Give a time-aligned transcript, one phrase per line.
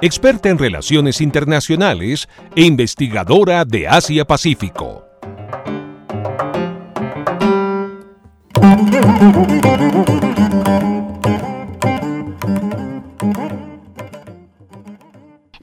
[0.00, 5.04] experta en relaciones internacionales e investigadora de Asia-Pacífico.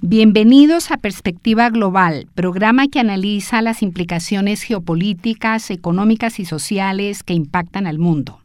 [0.02, 7.88] Bienvenidos a Perspectiva Global, programa que analiza las implicaciones geopolíticas, económicas y sociales que impactan
[7.88, 8.40] al mundo.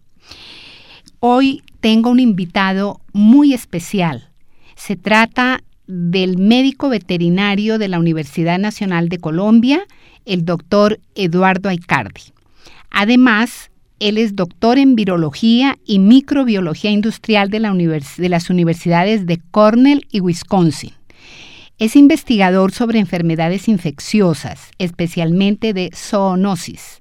[1.18, 4.30] Hoy tengo un invitado muy especial.
[4.74, 9.86] Se trata del médico veterinario de la Universidad Nacional de Colombia,
[10.24, 12.32] el doctor Eduardo Aicardi.
[12.90, 20.20] Además, él es doctor en virología y microbiología industrial de, las universidades de Cornell y
[20.20, 20.92] Wisconsin.
[21.78, 27.00] Es investigador sobre enfermedades infecciosas, especialmente de zoonosis,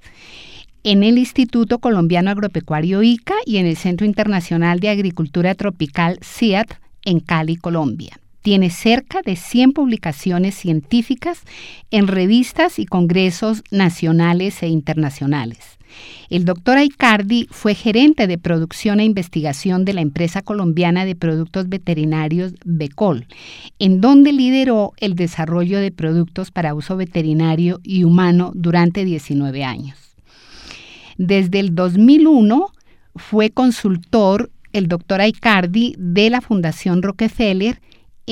[0.83, 6.75] en el Instituto Colombiano Agropecuario ICA y en el Centro Internacional de Agricultura Tropical CIAT
[7.03, 8.19] en Cali, Colombia.
[8.41, 11.41] Tiene cerca de 100 publicaciones científicas
[11.91, 15.79] en revistas y congresos nacionales e internacionales.
[16.29, 21.67] El doctor Aicardi fue gerente de producción e investigación de la empresa colombiana de productos
[21.67, 23.25] veterinarios Becol,
[23.79, 29.97] en donde lideró el desarrollo de productos para uso veterinario y humano durante 19 años.
[31.17, 32.67] Desde el 2001
[33.15, 37.81] fue consultor el doctor Aicardi de la Fundación Rockefeller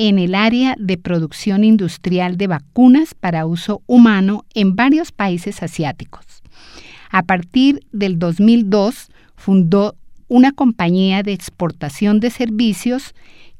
[0.00, 6.24] en el área de producción industrial de vacunas para uso humano en varios países asiáticos.
[7.10, 9.96] A partir del 2002 fundó
[10.28, 13.12] una compañía de exportación de servicios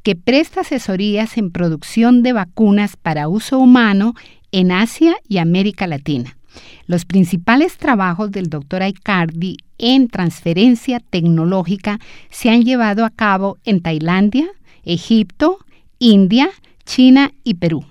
[0.05, 4.15] que presta asesorías en producción de vacunas para uso humano
[4.53, 6.39] en Asia y América Latina.
[6.87, 8.83] Los principales trabajos del Dr.
[8.83, 11.99] Aicardi en transferencia tecnológica
[12.31, 14.47] se han llevado a cabo en Tailandia,
[14.85, 15.59] Egipto,
[15.99, 16.51] India,
[16.85, 17.85] China y Perú.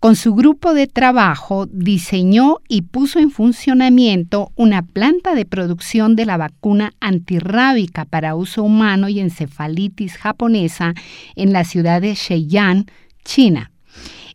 [0.00, 6.26] Con su grupo de trabajo diseñó y puso en funcionamiento una planta de producción de
[6.26, 10.92] la vacuna antirrábica para uso humano y encefalitis japonesa
[11.36, 12.84] en la ciudad de Shenyang,
[13.24, 13.70] China.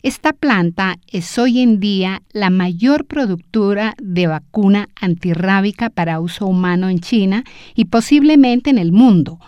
[0.02, 6.88] Esta planta es hoy en día la mayor productora de vacuna antirrábica para uso humano
[6.88, 9.38] en China y posiblemente en el mundo.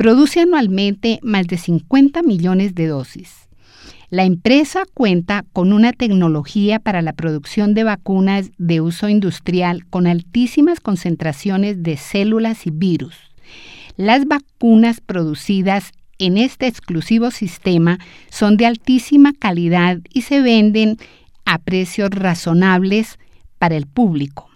[0.00, 3.50] Produce anualmente más de 50 millones de dosis.
[4.08, 10.06] La empresa cuenta con una tecnología para la producción de vacunas de uso industrial con
[10.06, 13.14] altísimas concentraciones de células y virus.
[13.98, 17.98] Las vacunas producidas en este exclusivo sistema
[18.30, 20.96] son de altísima calidad y se venden
[21.44, 23.18] a precios razonables
[23.58, 24.48] para el público.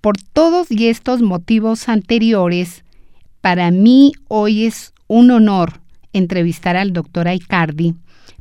[0.00, 2.83] Por todos y estos motivos anteriores,
[3.44, 5.82] para mí hoy es un honor
[6.14, 7.94] entrevistar al doctor Aicardi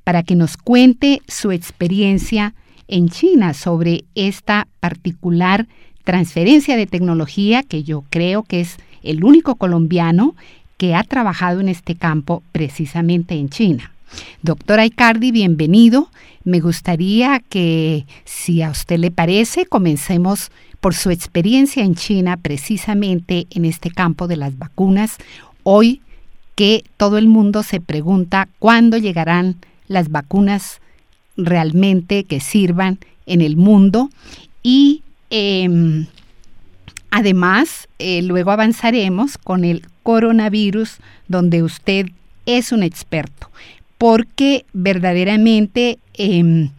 [0.06, 2.56] para que nos cuente su experiencia
[2.88, 5.68] en China sobre esta particular
[6.06, 10.38] transferencia de tecnología que yo creo que es el único colombiano
[10.78, 13.92] que ha trabajado en este campo precisamente en China.
[14.42, 16.08] Doctora Icardi, bienvenido.
[16.46, 20.50] Me gustaría que, si a usted le parece, comencemos
[20.84, 25.16] por su experiencia en China precisamente en este campo de las vacunas.
[25.64, 26.02] Hoy
[26.56, 29.56] que todo el mundo se pregunta cuándo llegarán
[29.88, 30.82] las vacunas
[31.38, 34.10] realmente que sirvan en el mundo
[34.62, 36.08] y em,
[37.12, 40.98] además eh, luego avanzaremos con el coronavirus
[41.30, 42.08] donde usted
[42.46, 43.50] es un experto
[43.98, 46.72] porque verdaderamente em,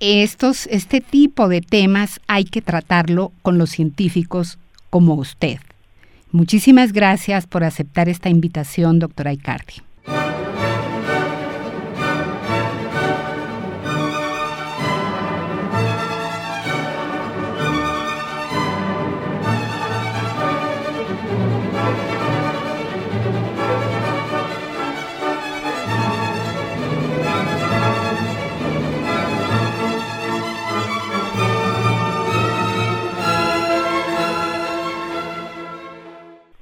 [0.00, 4.58] estos, este tipo de temas hay que tratarlo con los científicos
[4.90, 5.58] como usted.
[6.32, 9.85] Muchísimas gracias por aceptar esta invitación, doctora Icardi.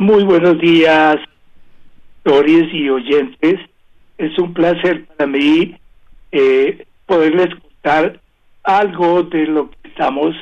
[0.04, 1.16] Muy buenos días,
[2.26, 3.58] Doris y oyentes.
[4.18, 5.78] Es un placer para mí
[6.30, 8.20] eh, poderles contar
[8.64, 10.36] algo de lo que estamos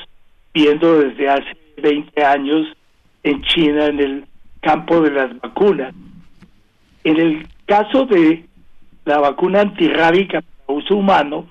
[0.52, 2.76] viendo desde hace 20 años
[3.22, 4.24] en China en el
[4.62, 5.94] campo de las vacunas.
[7.04, 8.44] En el caso de
[9.04, 11.46] la vacuna antirrábica para uso humano,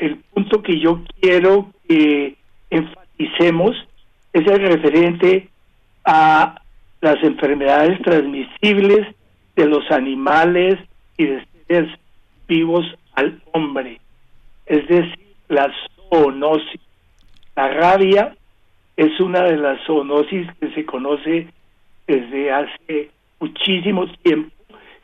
[0.00, 2.36] el punto que yo quiero que
[2.70, 3.74] enfaticemos
[4.32, 5.48] es el referente
[6.04, 6.62] a
[7.00, 9.14] las enfermedades transmisibles
[9.56, 10.78] de los animales
[11.16, 11.90] y de seres
[12.46, 12.84] vivos
[13.14, 14.00] al hombre,
[14.66, 15.18] es decir,
[15.48, 15.70] la
[16.10, 16.80] zoonosis.
[17.56, 18.36] La rabia
[18.96, 21.48] es una de las zoonosis que se conoce
[22.06, 23.10] desde hace
[23.40, 24.50] muchísimo tiempo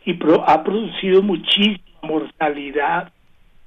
[0.04, 3.12] y ha producido muchísima mortalidad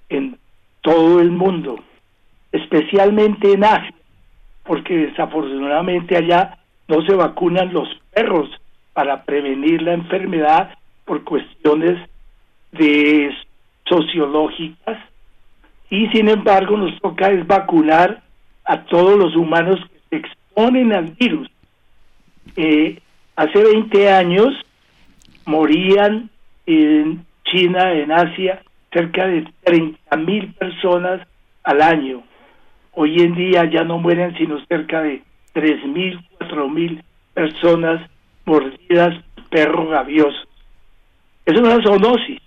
[0.09, 0.37] en
[0.81, 1.79] todo el mundo,
[2.51, 3.93] especialmente en Asia,
[4.63, 6.57] porque desafortunadamente allá
[6.87, 8.49] no se vacunan los perros
[8.93, 10.71] para prevenir la enfermedad
[11.05, 11.99] por cuestiones
[13.87, 14.97] sociológicas
[15.91, 18.23] y sin embargo nos toca es vacunar
[18.65, 21.47] a todos los humanos que se exponen al virus.
[22.55, 22.99] Eh,
[23.35, 24.49] hace 20 años
[25.45, 26.29] morían
[26.65, 31.21] en China, en Asia, cerca de 30 mil personas
[31.63, 32.23] al año.
[32.93, 35.21] Hoy en día ya no mueren sino cerca de
[35.53, 37.03] 3 mil, 4 mil
[37.37, 38.01] personas
[38.45, 39.13] mordidas
[39.51, 40.47] perro gavioso.
[41.45, 42.41] Es una zoonosis.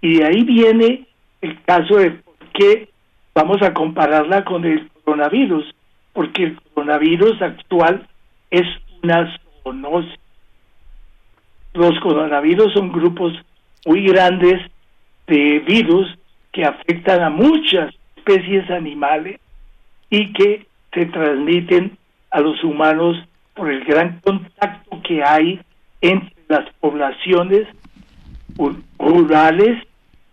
[0.00, 1.08] Y de ahí viene
[1.40, 2.88] el caso de por qué
[3.34, 5.74] vamos a compararla con el coronavirus,
[6.12, 8.06] porque el coronavirus actual
[8.52, 8.64] es
[9.02, 10.20] una zoonosis.
[11.74, 13.32] Los coronavirus son grupos
[13.86, 14.70] muy grandes
[15.26, 16.16] de virus
[16.52, 19.40] que afectan a muchas especies animales
[20.10, 21.98] y que se transmiten
[22.30, 23.16] a los humanos
[23.58, 25.60] por el gran contacto que hay
[26.00, 27.66] entre las poblaciones
[28.98, 29.84] rurales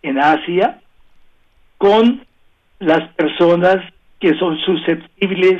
[0.03, 0.79] en Asia
[1.79, 2.23] con
[2.77, 3.77] las personas
[4.19, 5.59] que son susceptibles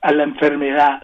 [0.00, 1.02] a la enfermedad.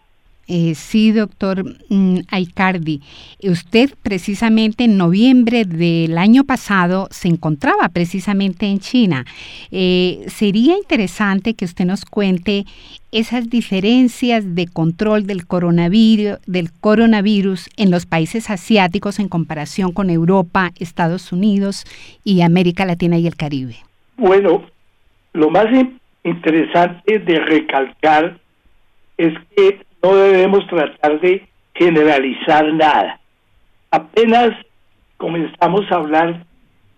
[0.51, 3.03] Eh, sí, doctor mm, Aicardi.
[3.43, 9.27] Usted precisamente en noviembre del año pasado se encontraba precisamente en China.
[9.71, 12.65] Eh, sería interesante que usted nos cuente
[13.13, 20.09] esas diferencias de control del coronavirus, del coronavirus en los países asiáticos en comparación con
[20.09, 21.85] Europa, Estados Unidos
[22.25, 23.77] y América Latina y el Caribe.
[24.17, 24.65] Bueno,
[25.35, 25.67] lo más
[26.25, 28.41] interesante de recalcar
[29.19, 33.21] es que no debemos tratar de generalizar nada.
[33.91, 34.51] Apenas
[35.17, 36.45] comenzamos a hablar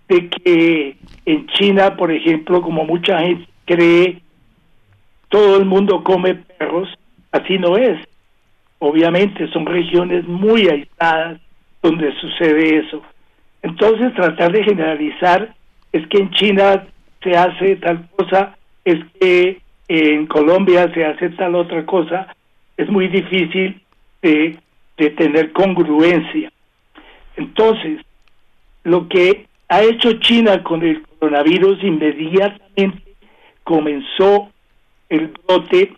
[0.08, 4.22] de que en China, por ejemplo, como mucha gente cree,
[5.28, 6.88] todo el mundo come perros,
[7.30, 7.98] así no es.
[8.80, 11.40] Obviamente son regiones muy aisladas
[11.82, 13.02] donde sucede eso.
[13.62, 15.54] Entonces tratar de generalizar
[15.92, 16.86] es que en China
[17.22, 22.34] se hace tal cosa, es que en Colombia se hace tal otra cosa,
[22.80, 23.80] es muy difícil
[24.22, 24.58] de,
[25.16, 26.52] tener congruencia.
[27.36, 28.00] Entonces,
[28.84, 33.14] lo que ha hecho China con el coronavirus inmediatamente
[33.64, 34.50] comenzó
[35.08, 35.94] el brote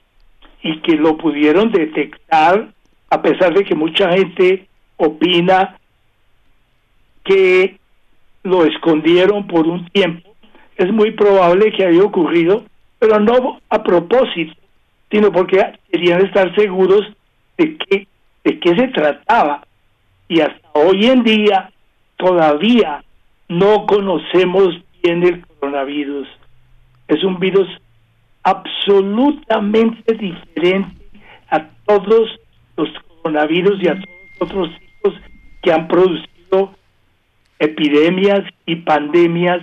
[0.63, 2.69] y que lo pudieron detectar,
[3.11, 5.77] a pesar de que mucha gente opina
[7.25, 7.77] que
[8.45, 10.35] lo escondieron por un tiempo,
[10.77, 12.65] es muy probable que haya ocurrido,
[13.01, 14.55] pero no a propósito,
[15.13, 17.03] sino porque querían estar seguros
[17.59, 18.09] de qué,
[18.43, 19.63] de qué se trataba.
[20.27, 21.71] Y hasta hoy en día
[22.17, 23.05] todavía
[23.49, 24.71] no conocemos
[25.03, 26.27] bien el coronavirus.
[27.09, 27.69] Es un virus
[28.43, 30.97] absolutamente diferente
[31.51, 32.31] a todos
[32.77, 32.89] los
[33.23, 35.15] coronavirus y a todos los otros tipos
[35.63, 36.75] que han producido
[37.59, 39.61] epidemias y pandemias,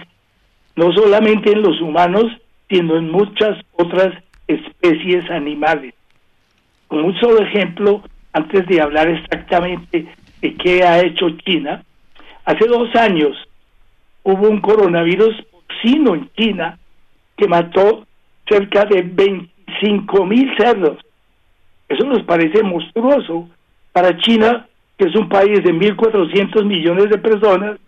[0.75, 2.25] no solamente en los humanos,
[2.69, 4.13] sino en muchas otras
[4.49, 5.93] especies animales.
[6.87, 8.03] Como un solo ejemplo,
[8.33, 10.07] antes de hablar exactamente
[10.41, 11.83] de qué ha hecho China,
[12.45, 13.37] hace dos años
[14.23, 16.79] hubo un coronavirus porcino en China
[17.37, 18.05] que mató
[18.47, 20.97] cerca de 25 mil cerdos.
[21.87, 23.47] Eso nos parece monstruoso
[23.91, 27.79] para China, que es un país de 1.400 millones de personas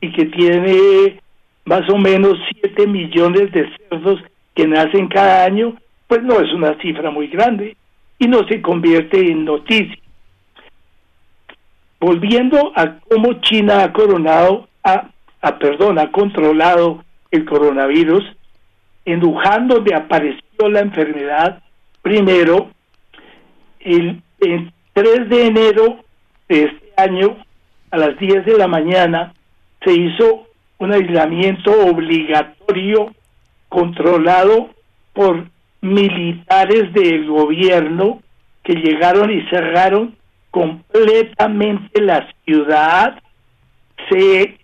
[0.00, 1.20] y que tiene
[1.64, 4.20] más o menos 7 millones de cerdos
[4.54, 5.76] que nacen cada año
[6.06, 7.76] pues no es una cifra muy grande
[8.18, 9.98] y no se convierte en noticia.
[12.00, 15.08] Volviendo a cómo China ha coronado, a,
[15.40, 18.24] a perdón, ha controlado el coronavirus,
[19.04, 21.62] en Wuhan donde apareció la enfermedad,
[22.02, 22.70] primero,
[23.80, 26.04] el, el 3 de enero
[26.48, 27.36] de este año,
[27.90, 29.34] a las 10 de la mañana,
[29.84, 30.46] se hizo
[30.78, 33.14] un aislamiento obligatorio
[33.68, 34.70] controlado
[35.12, 35.46] por
[35.84, 38.22] militares del gobierno
[38.64, 40.16] que llegaron y cerraron
[40.50, 43.20] completamente la ciudad,
[44.10, 44.58] se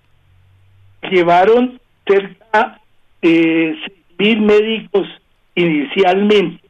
[1.11, 2.81] llevaron cerca
[3.21, 3.77] de
[4.19, 5.07] mil médicos
[5.55, 6.67] inicialmente,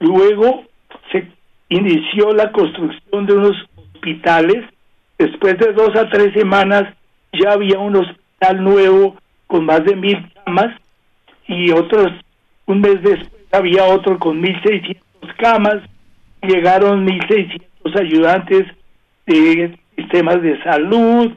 [0.00, 0.64] luego
[1.10, 1.26] se
[1.70, 4.64] inició la construcción de unos hospitales,
[5.18, 6.94] después de dos a tres semanas
[7.32, 10.76] ya había un hospital nuevo con más de mil camas
[11.46, 12.12] y otros,
[12.66, 15.82] un mes después había otro con mil seiscientos camas,
[16.42, 18.66] llegaron mil seiscientos ayudantes
[19.26, 21.32] de sistemas de salud,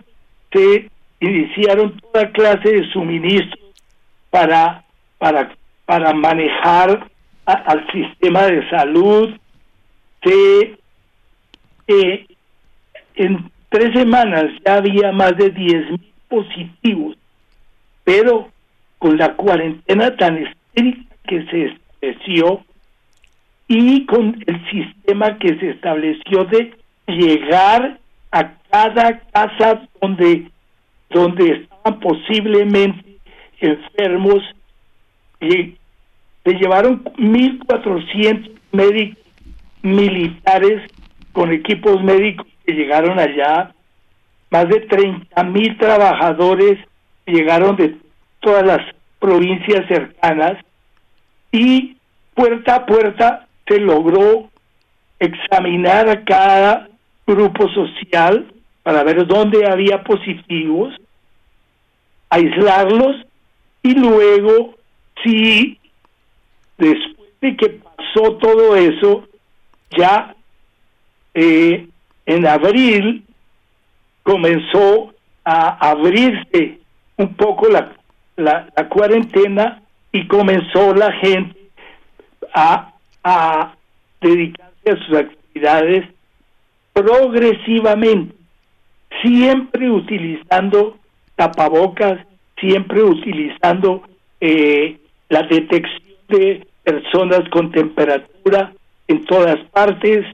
[0.51, 0.89] se
[1.19, 3.73] iniciaron toda clase de suministros
[4.29, 4.83] para,
[5.17, 5.51] para,
[5.85, 7.07] para manejar
[7.45, 9.29] al sistema de salud,
[10.23, 10.77] se
[11.87, 12.25] eh,
[13.15, 17.17] en tres semanas ya había más de diez mil positivos,
[18.03, 18.49] pero
[18.99, 21.65] con la cuarentena tan estricta que se
[22.01, 22.63] estableció
[23.67, 26.73] y con el sistema que se estableció de
[27.07, 27.99] llegar
[28.31, 30.49] a cada casa donde
[31.09, 33.17] donde estaban posiblemente
[33.59, 34.41] enfermos
[35.41, 35.75] y
[36.43, 39.23] se llevaron 1.400 médicos
[39.81, 40.81] militares
[41.33, 43.73] con equipos médicos que llegaron allá,
[44.51, 46.79] más de 30.000 trabajadores
[47.25, 47.97] llegaron de
[48.39, 48.79] todas las
[49.19, 50.63] provincias cercanas
[51.51, 51.97] y
[52.33, 54.49] puerta a puerta se logró
[55.19, 56.89] examinar a cada
[57.27, 58.53] grupo social
[58.83, 60.93] para ver dónde había positivos,
[62.29, 63.15] aislarlos
[63.83, 64.75] y luego
[65.23, 65.79] si
[66.77, 69.27] después de que pasó todo eso,
[69.97, 70.35] ya
[71.33, 71.87] eh,
[72.25, 73.23] en abril
[74.23, 76.79] comenzó a abrirse
[77.17, 77.93] un poco la,
[78.35, 79.81] la, cuarentena
[80.11, 81.55] y comenzó la gente
[82.53, 83.75] a, a
[84.19, 86.05] dedicarse a sus actividades
[86.93, 88.41] progresivamente
[89.21, 90.97] siempre utilizando
[91.35, 92.19] tapabocas,
[92.59, 94.03] siempre utilizando
[94.39, 94.97] eh,
[95.29, 98.73] la detección de personas con temperatura
[99.07, 100.25] en todas partes,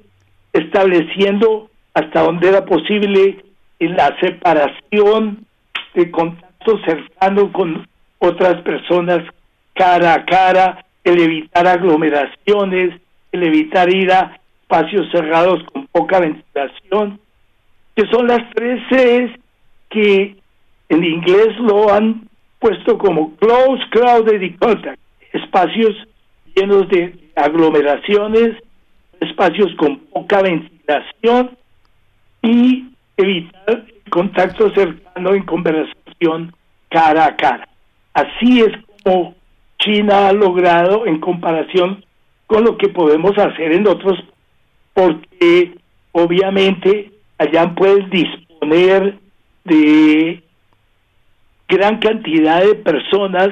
[0.53, 3.43] estableciendo hasta donde era posible
[3.79, 5.46] la separación
[5.93, 7.88] de contacto cercano con
[8.19, 9.24] otras personas
[9.77, 13.00] cara a cara, el evitar aglomeraciones,
[13.31, 17.19] el evitar ir a espacios cerrados con poca ventilación,
[17.96, 19.39] que son las tres Cs
[19.89, 20.36] que
[20.89, 22.27] en inglés lo han
[22.60, 25.00] puesto como close, crowded y contact,
[25.31, 25.96] espacios
[26.55, 28.57] llenos de aglomeraciones,
[29.22, 31.57] espacios con poca ventilación
[32.41, 36.53] y evitar contacto cercano en conversación
[36.89, 37.67] cara a cara.
[38.13, 38.72] Así es
[39.03, 39.37] como
[39.88, 42.03] China ha logrado en comparación
[42.46, 44.20] con lo que podemos hacer en otros,
[44.94, 45.75] porque
[46.12, 49.17] obviamente allá puedes disponer
[49.63, 50.44] de
[51.70, 53.50] gran cantidad de personas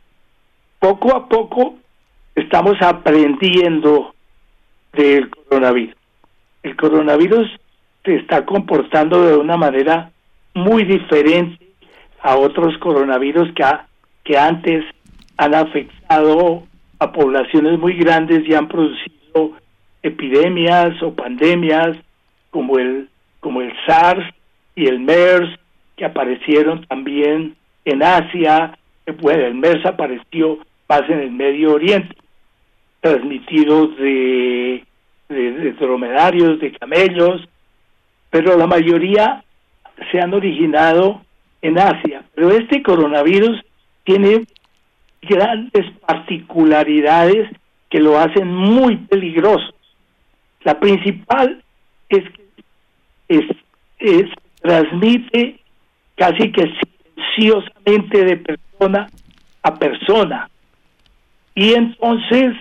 [0.79, 1.75] poco a poco
[2.35, 4.13] estamos aprendiendo
[4.93, 5.95] del coronavirus.
[6.63, 7.47] El coronavirus
[8.03, 10.11] se está comportando de una manera
[10.53, 11.67] muy diferente
[12.21, 13.63] a otros coronavirus que,
[14.23, 14.83] que antes
[15.37, 16.63] han afectado
[16.99, 19.53] a poblaciones muy grandes y han producido
[20.03, 21.97] epidemias o pandemias
[22.49, 24.23] como el como el SARS
[24.75, 25.49] y el MERS
[25.95, 27.55] que aparecieron también
[27.85, 28.77] en Asia,
[29.19, 32.15] bueno, el MERS apareció más en el Medio Oriente,
[32.99, 34.85] transmitido de,
[35.29, 37.47] de dromedarios, de camellos,
[38.31, 39.43] pero la mayoría
[40.11, 41.21] se han originado
[41.61, 42.23] en Asia.
[42.33, 43.61] Pero este coronavirus
[44.03, 44.45] tiene
[45.21, 47.49] grandes particularidades
[47.89, 49.73] que lo hacen muy peligroso.
[50.63, 51.61] La principal
[52.09, 53.45] es que
[53.99, 54.29] es,
[54.61, 55.59] transmite
[56.15, 56.71] casi que
[57.35, 59.09] silenciosamente de persona
[59.63, 60.49] a persona.
[61.53, 62.55] Y entonces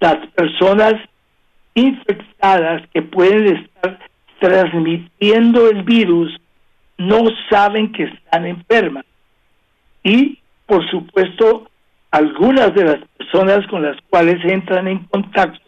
[0.00, 0.94] las personas
[1.74, 4.09] infectadas que pueden estar
[4.40, 6.40] transmitiendo el virus
[6.98, 9.04] no saben que están enfermas.
[10.02, 11.70] Y, por supuesto,
[12.10, 15.60] algunas de las personas con las cuales entran en contacto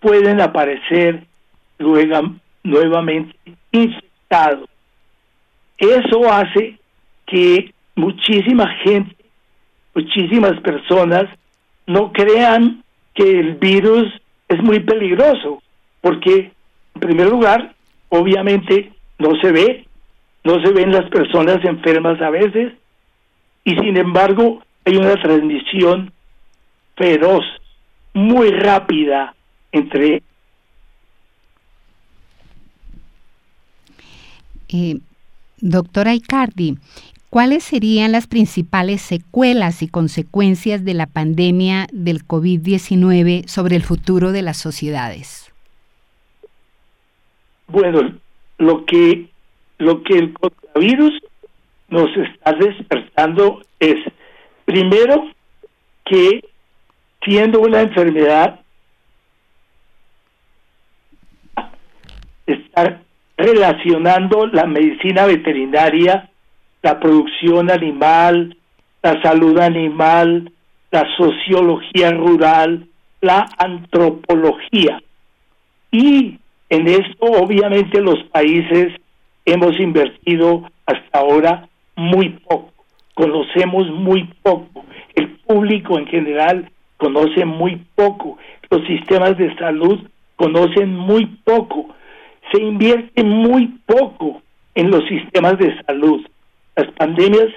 [0.00, 1.24] pueden aparecer
[2.62, 3.34] nuevamente
[3.70, 4.68] infectados.
[5.78, 6.78] Eso hace
[7.26, 9.16] que muchísima gente,
[9.94, 11.24] muchísimas personas
[11.86, 12.82] no crean
[13.14, 14.08] que el virus
[14.48, 15.62] es muy peligroso,
[16.00, 16.52] porque
[16.94, 17.74] en primer lugar,
[18.14, 19.86] obviamente no se ve,
[20.44, 22.74] no se ven las personas enfermas a veces,
[23.64, 26.12] y sin embargo hay una transmisión
[26.94, 27.42] feroz,
[28.12, 29.34] muy rápida
[29.72, 30.22] entre...
[34.68, 34.98] Eh,
[35.58, 36.76] doctora Icardi,
[37.30, 44.32] ¿cuáles serían las principales secuelas y consecuencias de la pandemia del COVID-19 sobre el futuro
[44.32, 45.51] de las sociedades?
[47.72, 48.12] Bueno,
[48.58, 49.30] lo que,
[49.78, 51.22] lo que el coronavirus
[51.88, 53.96] nos está despertando es,
[54.66, 55.30] primero,
[56.04, 56.44] que
[57.24, 58.60] siendo una enfermedad,
[62.44, 63.00] está
[63.38, 66.28] relacionando la medicina veterinaria,
[66.82, 68.54] la producción animal,
[69.02, 70.52] la salud animal,
[70.90, 72.86] la sociología rural,
[73.22, 75.00] la antropología.
[75.90, 76.38] Y
[76.72, 78.94] en esto obviamente los países
[79.44, 82.72] hemos invertido hasta ahora muy poco,
[83.12, 88.38] conocemos muy poco, el público en general conoce muy poco,
[88.70, 90.00] los sistemas de salud
[90.36, 91.94] conocen muy poco,
[92.50, 94.40] se invierte muy poco
[94.74, 96.26] en los sistemas de salud.
[96.74, 97.48] Las pandemias,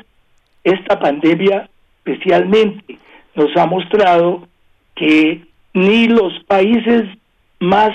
[0.65, 1.69] esta pandemia
[2.03, 2.99] especialmente,
[3.33, 4.45] nos ha mostrado
[4.93, 7.05] que ni los países
[7.59, 7.91] más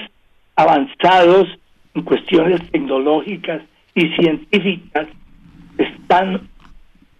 [0.60, 1.48] avanzados
[1.94, 3.62] en cuestiones tecnológicas
[3.94, 5.06] y científicas
[5.78, 6.48] están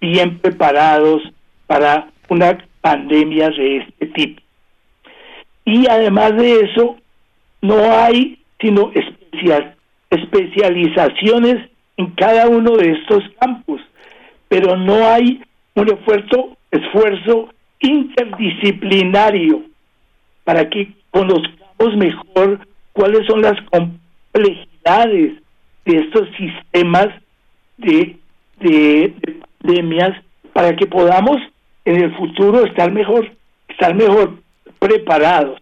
[0.00, 1.22] bien preparados
[1.66, 4.42] para una pandemia de este tipo.
[5.64, 6.96] Y además de eso,
[7.62, 9.74] no hay sino especial,
[10.11, 13.81] especializaciones en cada uno de estos campos,
[14.48, 15.42] pero no hay
[15.74, 17.48] un esfuerzo, esfuerzo
[17.81, 19.62] interdisciplinario
[20.44, 22.66] para que conozcamos mejor
[23.00, 25.40] cuáles son las complejidades
[25.86, 27.08] de estos sistemas
[27.78, 28.18] de,
[28.58, 29.14] de,
[29.62, 31.38] pandemias para que podamos
[31.86, 33.26] en el futuro estar mejor,
[33.68, 34.34] estar mejor
[34.78, 35.58] preparados.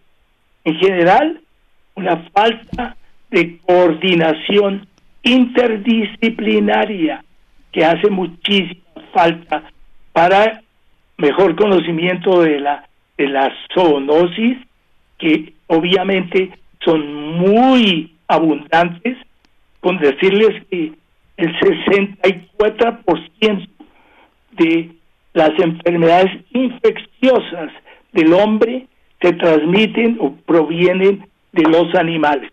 [0.65, 1.39] En general,
[1.95, 2.97] una falta
[3.31, 4.85] de coordinación
[5.23, 7.23] interdisciplinaria
[7.71, 8.81] que hace muchísima
[9.13, 9.63] falta
[10.11, 10.61] para
[11.17, 12.85] mejor conocimiento de la
[13.17, 14.57] de la zoonosis
[15.17, 19.17] que obviamente son muy abundantes
[19.79, 20.91] con decirles que
[21.37, 23.69] el 64%
[24.57, 24.91] de
[25.33, 27.71] las enfermedades infecciosas
[28.13, 28.87] del hombre
[29.21, 32.51] se transmiten o provienen de los animales.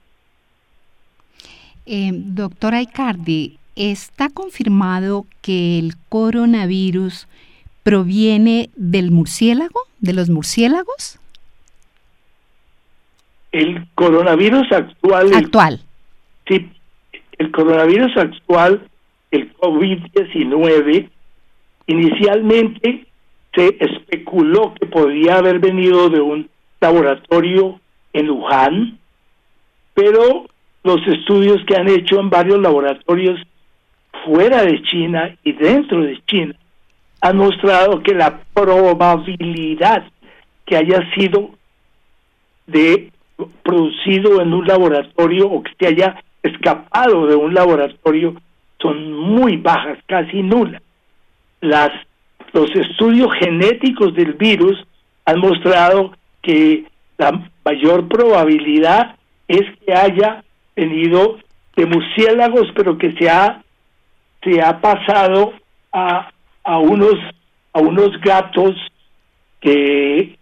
[1.87, 7.29] Eh, doctora Icardi, ¿está confirmado que el coronavirus
[7.83, 11.21] proviene del murciélago, de los murciélagos?
[13.57, 15.33] El coronavirus actual.
[15.35, 15.81] Actual.
[16.47, 16.69] sí,
[17.39, 18.87] el coronavirus actual,
[19.31, 21.09] el COVID-19,
[21.87, 23.07] inicialmente
[23.55, 26.51] se especuló que podía haber venido de un
[26.83, 27.81] laboratorio
[28.13, 28.99] en Wuhan,
[29.95, 30.47] pero
[30.85, 33.41] los estudios que han hecho en varios laboratorios
[34.27, 36.55] fuera de China y dentro de China
[37.23, 40.05] han mostrado que la probabilidad
[40.67, 41.53] que haya sido
[42.67, 43.11] de
[43.63, 48.35] producido en un laboratorio o que se haya escapado de un laboratorio
[48.81, 50.83] son muy bajas, casi nulas.
[51.61, 51.91] Las,
[52.53, 54.87] los estudios genéticos del virus
[55.25, 56.85] han mostrado que
[57.19, 59.17] la mayor probabilidad
[59.49, 60.45] es que haya
[60.75, 61.39] venido
[61.75, 63.63] de murciélagos, pero que se ha,
[64.43, 65.53] se ha pasado
[65.93, 66.31] a,
[66.65, 67.17] a unos
[67.77, 68.75] a unos gatos
[69.61, 70.36] que,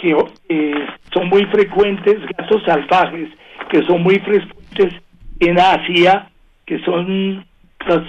[0.00, 0.16] que
[0.48, 3.28] eh, son muy frecuentes, gatos salvajes,
[3.70, 4.94] que son muy frecuentes
[5.40, 6.30] en Asia,
[6.66, 7.44] que son
[7.86, 8.02] los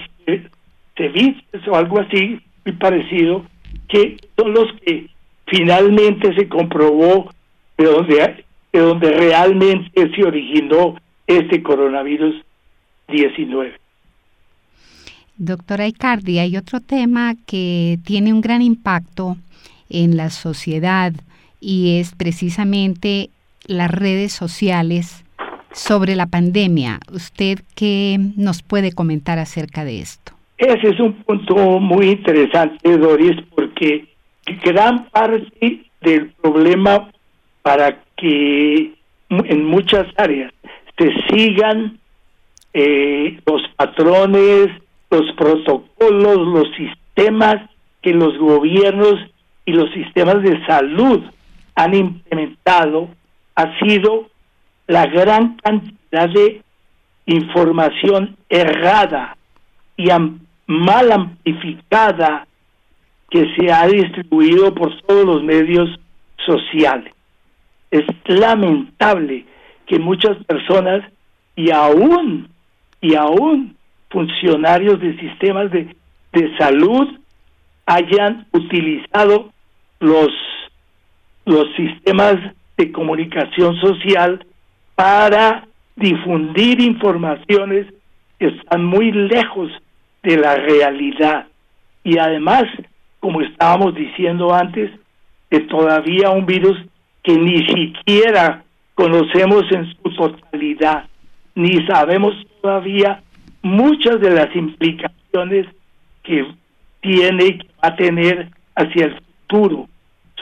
[0.96, 3.44] ceviches o algo así, muy parecido,
[3.88, 5.06] que son los que
[5.46, 7.30] finalmente se comprobó
[7.76, 12.36] de donde, de donde realmente se originó este coronavirus
[13.08, 13.74] 19.
[15.36, 19.36] Doctora Icardi, hay otro tema que tiene un gran impacto
[19.90, 21.12] en la sociedad
[21.62, 23.30] y es precisamente
[23.66, 25.24] las redes sociales
[25.72, 26.98] sobre la pandemia.
[27.10, 30.32] ¿Usted qué nos puede comentar acerca de esto?
[30.58, 34.06] Ese es un punto muy interesante, Doris, porque
[34.64, 37.10] gran parte del problema
[37.62, 38.92] para que
[39.30, 40.52] en muchas áreas
[40.98, 41.98] se sigan
[42.74, 44.68] eh, los patrones,
[45.10, 47.70] los protocolos, los sistemas
[48.02, 49.20] que los gobiernos
[49.64, 51.22] y los sistemas de salud
[51.74, 53.08] han implementado
[53.54, 54.28] ha sido
[54.86, 56.62] la gran cantidad de
[57.26, 59.36] información errada
[59.96, 60.08] y
[60.66, 62.46] mal amplificada
[63.30, 65.88] que se ha distribuido por todos los medios
[66.44, 67.14] sociales.
[67.90, 69.46] Es lamentable
[69.86, 71.02] que muchas personas
[71.56, 72.48] y aún
[73.00, 73.76] y aún
[74.10, 75.94] funcionarios de sistemas de,
[76.32, 77.08] de salud
[77.86, 79.50] hayan utilizado
[80.00, 80.28] los
[81.52, 82.36] los sistemas
[82.76, 84.44] de comunicación social
[84.94, 87.86] para difundir informaciones
[88.38, 89.70] que están muy lejos
[90.22, 91.46] de la realidad.
[92.04, 92.64] Y además,
[93.20, 94.90] como estábamos diciendo antes,
[95.50, 96.78] de todavía un virus
[97.22, 101.04] que ni siquiera conocemos en su totalidad,
[101.54, 103.22] ni sabemos todavía
[103.62, 105.66] muchas de las implicaciones
[106.22, 106.46] que
[107.00, 109.88] tiene y que va a tener hacia el futuro.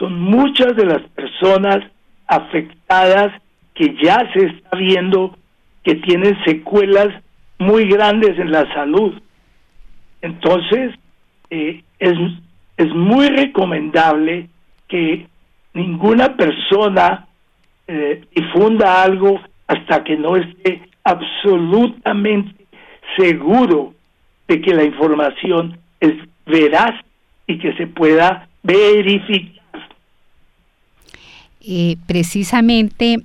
[0.01, 1.77] Son muchas de las personas
[2.25, 3.39] afectadas
[3.75, 5.37] que ya se está viendo
[5.83, 7.09] que tienen secuelas
[7.59, 9.13] muy grandes en la salud.
[10.23, 10.95] Entonces,
[11.51, 12.17] eh, es,
[12.77, 14.49] es muy recomendable
[14.87, 15.27] que
[15.75, 17.27] ninguna persona
[17.87, 22.65] eh, difunda algo hasta que no esté absolutamente
[23.17, 23.93] seguro
[24.47, 26.13] de que la información es
[26.47, 26.99] veraz
[27.45, 29.60] y que se pueda verificar.
[31.65, 33.23] Eh, precisamente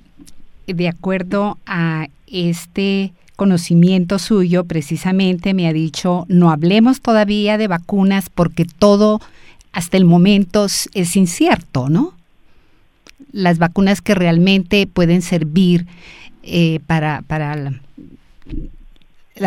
[0.67, 8.29] de acuerdo a este conocimiento suyo, precisamente me ha dicho, no hablemos todavía de vacunas
[8.29, 9.19] porque todo
[9.71, 12.13] hasta el momento es incierto, ¿no?
[13.31, 15.85] Las vacunas que realmente pueden servir
[16.43, 17.73] eh, para, la,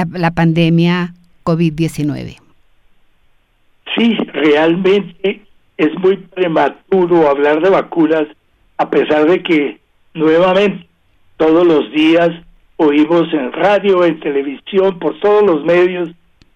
[0.05, 2.37] la pandemia COVID-19.
[3.97, 5.43] Sí, realmente
[5.77, 8.27] es muy prematuro hablar de vacunas,
[8.81, 9.79] a pesar de que
[10.15, 10.87] nuevamente
[11.37, 12.31] todos los días
[12.79, 16.09] oímos en radio, en televisión, por todos los medios,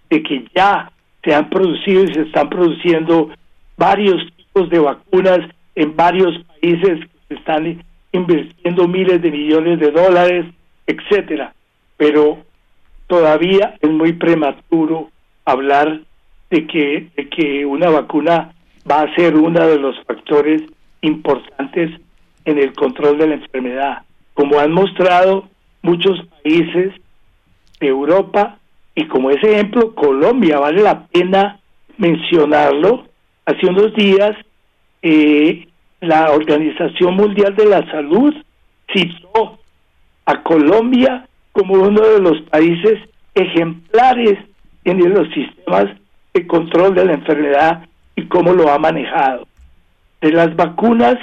[0.09, 0.91] de que ya
[1.23, 3.29] se han producido y se están produciendo
[3.77, 5.41] varios tipos de vacunas
[5.75, 10.47] en varios países que se están invirtiendo miles de millones de dólares,
[10.87, 11.53] etcétera.
[11.99, 12.39] Pero
[13.07, 15.11] todavía es muy prematuro
[15.45, 16.01] hablar
[16.49, 18.55] de que, de que una vacuna
[18.91, 20.63] va a ser uno de los factores
[21.03, 22.01] importantes
[22.45, 24.03] en el control de la enfermedad
[24.35, 25.49] como han mostrado
[25.83, 26.93] muchos países
[27.81, 28.59] de Europa
[28.95, 31.61] y como ese ejemplo Colombia, vale la pena
[31.97, 33.07] mencionarlo.
[33.47, 34.33] Hace unos días
[35.03, 35.69] eh,
[36.01, 38.35] la Organización Mundial de la Salud
[38.93, 39.59] citó
[40.27, 43.01] a Colombia como uno de los países
[43.35, 44.39] ejemplares
[44.85, 45.87] en los sistemas
[46.33, 49.47] de control de la enfermedad y cómo lo ha manejado.
[50.21, 51.17] De las vacunas,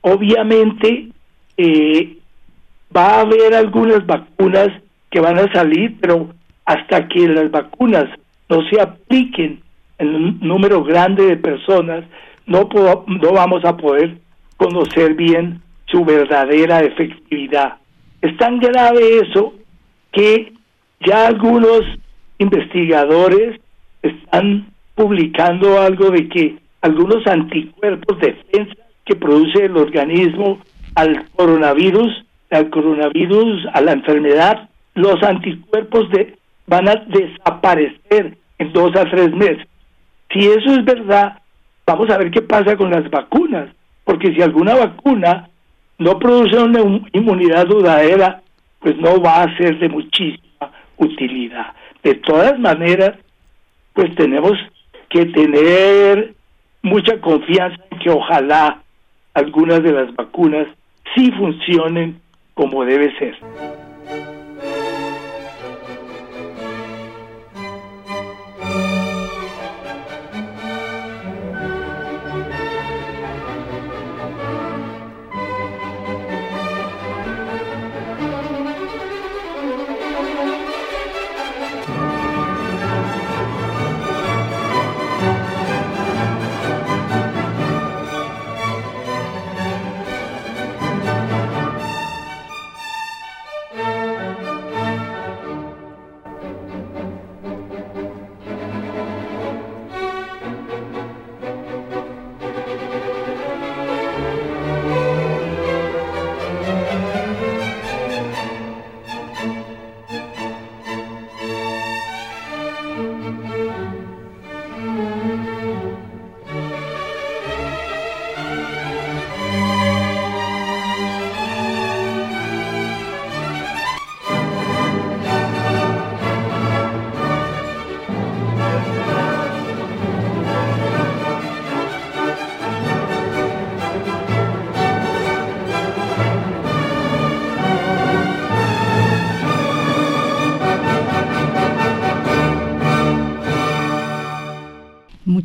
[0.00, 1.08] obviamente,
[1.56, 2.16] eh,
[2.94, 4.68] va a haber algunas vacunas
[5.10, 6.30] que van a salir, pero
[6.64, 8.06] hasta que las vacunas
[8.48, 9.60] no se apliquen
[9.98, 12.04] en un número grande de personas,
[12.46, 12.68] no,
[13.06, 14.18] no vamos a poder
[14.56, 17.76] conocer bien su verdadera efectividad.
[18.20, 19.54] Es tan grave eso
[20.12, 20.52] que
[21.06, 21.82] ya algunos
[22.38, 23.60] investigadores
[24.02, 30.58] están publicando algo de que algunos anticuerpos defensa que produce el organismo
[30.94, 38.94] al coronavirus al coronavirus, a la enfermedad, los anticuerpos de, van a desaparecer en dos
[38.96, 39.66] a tres meses.
[40.32, 41.38] Si eso es verdad,
[41.86, 43.70] vamos a ver qué pasa con las vacunas,
[44.04, 45.48] porque si alguna vacuna
[45.98, 46.80] no produce una
[47.12, 48.42] inmunidad duradera,
[48.80, 51.72] pues no va a ser de muchísima utilidad.
[52.02, 53.12] De todas maneras,
[53.92, 54.52] pues tenemos
[55.10, 56.34] que tener
[56.82, 58.82] mucha confianza en que ojalá
[59.38, 60.66] algunas de las vacunas
[61.14, 62.20] sí funcionen
[62.54, 63.36] como debe ser.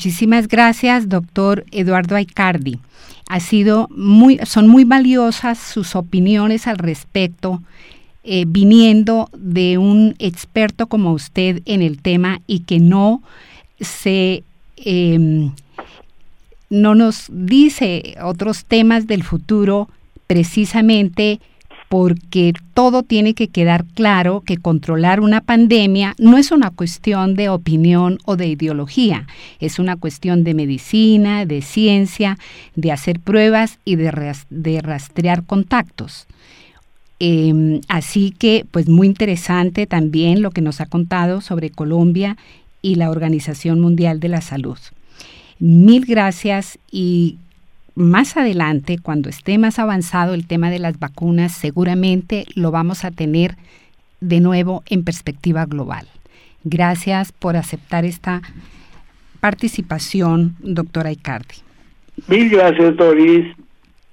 [0.03, 2.77] Muchísimas gracias, doctor Eduardo Aicardi.
[3.29, 7.63] Ha sido muy, son muy valiosas sus opiniones al respecto,
[8.25, 13.23] eh, viniendo de un experto como usted en el tema y que no
[13.79, 14.43] se
[14.75, 15.51] em,
[16.69, 19.87] no nos dice otros temas del futuro
[20.27, 21.39] precisamente
[21.93, 27.49] porque todo tiene que quedar claro que controlar una pandemia no es una cuestión de
[27.49, 29.27] opinión o de ideología,
[29.59, 32.39] es una cuestión de medicina, de ciencia,
[32.75, 34.09] de hacer pruebas y de,
[34.81, 36.25] rastrear contactos.
[37.19, 42.37] Em, así que, pues muy interesante también lo que nos ha contado sobre Colombia
[42.81, 44.79] y la Organización Mundial de la Salud.
[45.59, 47.37] Mil gracias y
[47.95, 53.11] más adelante, cuando esté más avanzado el tema de las vacunas, seguramente lo vamos a
[53.11, 53.55] tener
[54.19, 56.07] de nuevo en perspectiva global.
[56.63, 58.41] Gracias por aceptar esta
[59.39, 61.55] participación, doctora Icardi.
[62.27, 63.55] Mil gracias, Doris.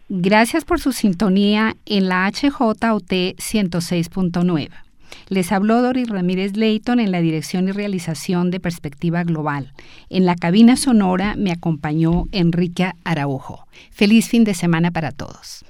[0.08, 4.68] Gracias por su sintonía en la HJUT 106.9.
[5.28, 9.72] Les habló Doris Ramírez Leighton en la dirección y realización de Perspectiva Global.
[10.08, 13.66] En la cabina sonora me acompañó Enrique Araujo.
[13.90, 15.64] Feliz fin de semana para todos.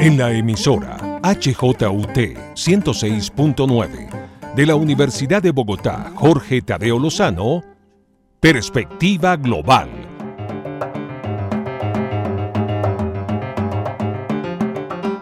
[0.00, 2.16] En la emisora HJUT
[2.54, 4.25] 106.9
[4.56, 7.62] de la Universidad de Bogotá, Jorge Tadeo Lozano,
[8.40, 9.90] Perspectiva Global.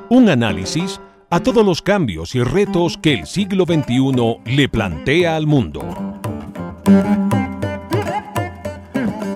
[0.08, 5.48] Un análisis a todos los cambios y retos que el siglo XXI le plantea al
[5.48, 5.82] mundo.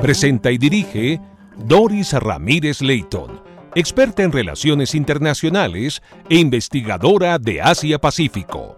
[0.00, 1.20] Presenta y dirige
[1.56, 3.42] Doris Ramírez Leighton,
[3.74, 8.77] experta en relaciones internacionales e investigadora de Asia-Pacífico.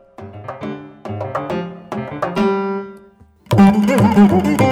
[3.61, 4.70] Música